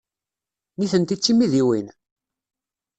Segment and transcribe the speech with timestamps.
[0.77, 1.87] Nitenti d timidiwin?